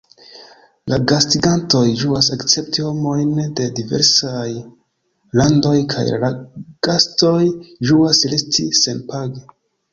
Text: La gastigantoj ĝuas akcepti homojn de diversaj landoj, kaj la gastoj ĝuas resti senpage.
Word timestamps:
La 0.93 0.97
gastigantoj 1.11 1.81
ĝuas 2.03 2.29
akcepti 2.35 2.85
homojn 2.87 3.35
de 3.61 3.67
diversaj 3.81 4.47
landoj, 5.43 5.77
kaj 5.95 6.09
la 6.27 6.33
gastoj 6.91 7.39
ĝuas 7.91 8.27
resti 8.37 8.71
senpage. 8.85 9.49